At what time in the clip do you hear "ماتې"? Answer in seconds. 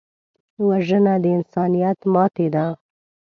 2.13-2.47